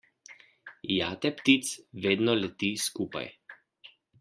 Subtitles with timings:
[0.93, 1.69] Jate ptic
[2.07, 3.25] vedno leti skupaj.